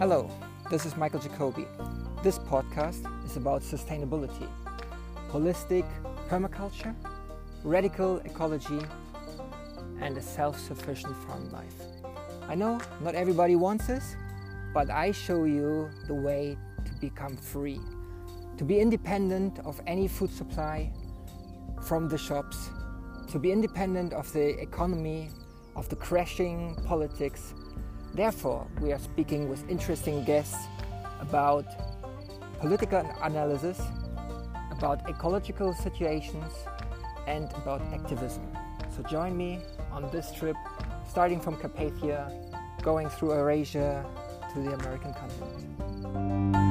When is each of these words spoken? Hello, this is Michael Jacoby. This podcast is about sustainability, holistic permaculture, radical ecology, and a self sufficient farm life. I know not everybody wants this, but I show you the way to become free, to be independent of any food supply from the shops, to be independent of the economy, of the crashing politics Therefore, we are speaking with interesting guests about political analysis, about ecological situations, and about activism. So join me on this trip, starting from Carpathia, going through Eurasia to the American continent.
Hello, 0.00 0.30
this 0.70 0.86
is 0.86 0.96
Michael 0.96 1.20
Jacoby. 1.20 1.66
This 2.22 2.38
podcast 2.38 3.04
is 3.26 3.36
about 3.36 3.60
sustainability, 3.60 4.48
holistic 5.28 5.84
permaculture, 6.26 6.94
radical 7.64 8.16
ecology, 8.20 8.80
and 10.00 10.16
a 10.16 10.22
self 10.22 10.58
sufficient 10.58 11.14
farm 11.26 11.52
life. 11.52 11.74
I 12.48 12.54
know 12.54 12.80
not 13.02 13.14
everybody 13.14 13.56
wants 13.56 13.88
this, 13.88 14.16
but 14.72 14.88
I 14.88 15.12
show 15.12 15.44
you 15.44 15.90
the 16.06 16.14
way 16.14 16.56
to 16.86 16.92
become 16.94 17.36
free, 17.36 17.78
to 18.56 18.64
be 18.64 18.80
independent 18.80 19.58
of 19.66 19.82
any 19.86 20.08
food 20.08 20.30
supply 20.30 20.90
from 21.82 22.08
the 22.08 22.16
shops, 22.16 22.70
to 23.32 23.38
be 23.38 23.52
independent 23.52 24.14
of 24.14 24.32
the 24.32 24.58
economy, 24.62 25.28
of 25.76 25.90
the 25.90 25.96
crashing 25.96 26.74
politics 26.86 27.52
Therefore, 28.14 28.66
we 28.80 28.92
are 28.92 28.98
speaking 28.98 29.48
with 29.48 29.68
interesting 29.70 30.24
guests 30.24 30.66
about 31.20 31.64
political 32.58 33.02
analysis, 33.22 33.80
about 34.70 35.08
ecological 35.08 35.72
situations, 35.72 36.52
and 37.26 37.50
about 37.54 37.80
activism. 37.92 38.46
So 38.94 39.02
join 39.04 39.36
me 39.36 39.60
on 39.92 40.10
this 40.10 40.32
trip, 40.32 40.56
starting 41.08 41.40
from 41.40 41.56
Carpathia, 41.56 42.30
going 42.82 43.08
through 43.08 43.32
Eurasia 43.34 44.04
to 44.52 44.60
the 44.60 44.72
American 44.74 45.14
continent. 45.14 46.69